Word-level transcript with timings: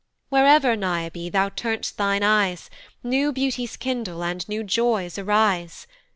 Wherever, 0.29 0.75
Niobe, 0.75 1.31
thou 1.31 1.49
turn'st 1.49 1.95
thine 1.95 2.23
eyes, 2.23 2.71
New 3.03 3.31
beauties 3.31 3.77
kindle, 3.77 4.23
and 4.23 4.49
new 4.49 4.63
joys 4.63 5.19
arise! 5.19 5.85